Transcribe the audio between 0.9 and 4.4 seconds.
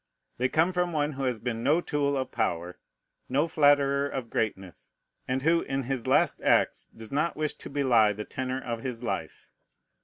one who has been no tool of power, no flatterer of